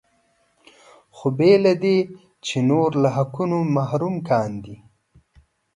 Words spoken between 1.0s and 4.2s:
خو بې له دې چې نور له حقونو محروم